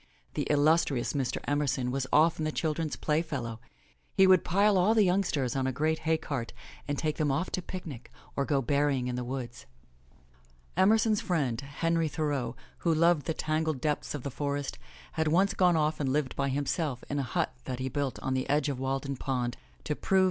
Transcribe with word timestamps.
The 0.33 0.47
illustrious 0.49 1.13
Mr. 1.13 1.37
Emerson 1.47 1.91
was 1.91 2.07
often 2.11 2.43
the 2.43 2.51
children's 2.51 2.95
playfellow. 2.95 3.59
He 4.15 4.25
would 4.25 4.43
pile 4.43 4.75
all 4.75 4.95
the 4.95 5.03
youngsters 5.03 5.55
on 5.55 5.67
a 5.67 5.71
great 5.71 5.99
hay 6.09 6.17
cart 6.17 6.53
and 6.87 6.97
take 6.97 7.17
them 7.17 7.29
off 7.31 7.51
to 7.51 7.61
picnic 7.61 8.11
or 8.35 8.43
go 8.43 8.63
berrying 8.63 9.05
in 9.09 9.13
the 9.15 9.23
woods. 9.23 9.67
Emerson's 10.75 11.21
friend, 11.21 11.61
Henry 11.61 12.07
Thoreau, 12.07 12.55
who 12.79 12.91
loved 12.91 13.27
the 13.27 13.35
tangled 13.35 13.79
depths 13.79 14.15
of 14.15 14.23
the 14.23 14.31
forests, 14.31 14.79
had 15.11 15.27
once 15.27 15.53
gone 15.53 15.77
off 15.77 15.99
and 15.99 16.11
lived 16.11 16.35
by 16.35 16.49
himself 16.49 17.03
in 17.07 17.19
a 17.19 17.33
hut 17.37 17.53
that 17.65 17.77
he 17.77 17.87
built 17.87 18.17
on 18.23 18.33
the 18.33 18.49
edge 18.49 18.69
of 18.69 18.79
Walden 18.79 19.15
Pond, 19.17 19.55
to 19.83 19.95
prove. 19.95 20.19